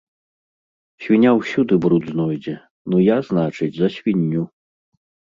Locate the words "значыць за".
3.27-3.87